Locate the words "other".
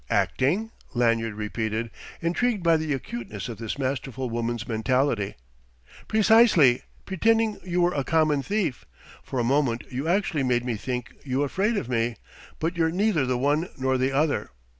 14.11-14.49